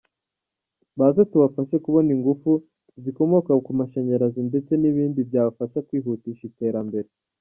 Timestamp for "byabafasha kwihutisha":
5.29-6.43